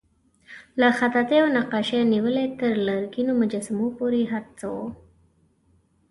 له 0.79 0.87
خطاطۍ 0.99 1.37
او 1.43 1.47
نقاشۍ 1.57 1.97
نیولې 2.13 2.45
تر 2.59 2.71
لرګینو 2.87 3.31
مجسمو 3.41 3.87
پورې 3.97 4.21
هر 4.31 4.43
څه 4.59 4.65
وو. 4.75 4.87